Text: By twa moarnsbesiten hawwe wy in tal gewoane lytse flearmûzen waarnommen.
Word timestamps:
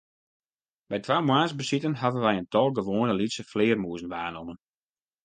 By 0.89 0.97
twa 1.05 1.17
moarnsbesiten 1.27 1.95
hawwe 2.01 2.19
wy 2.25 2.33
in 2.39 2.47
tal 2.53 2.69
gewoane 2.77 3.13
lytse 3.15 3.43
flearmûzen 3.51 4.11
waarnommen. 4.13 4.57